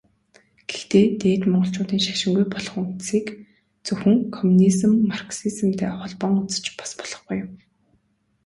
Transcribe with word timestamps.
Гэхдээ 0.69 1.05
Дээд 1.21 1.43
Монголчуудын 1.51 2.01
шашингүй 2.07 2.45
болох 2.53 2.75
үндсийг 2.81 3.27
зөвхөн 3.85 4.17
коммунизм, 4.35 4.91
марксизмтай 5.09 5.89
холбон 5.99 6.33
үзэж 6.43 6.65
бас 6.79 6.91
болохгүй 6.99 7.35
юм. 7.43 7.51